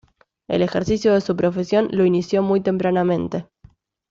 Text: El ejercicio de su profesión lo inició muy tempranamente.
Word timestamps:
El 0.47 0.63
ejercicio 0.63 1.13
de 1.13 1.21
su 1.21 1.35
profesión 1.35 1.87
lo 1.91 2.05
inició 2.05 2.41
muy 2.41 2.61
tempranamente. 2.61 3.45